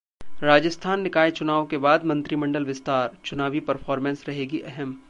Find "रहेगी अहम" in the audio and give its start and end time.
4.27-4.99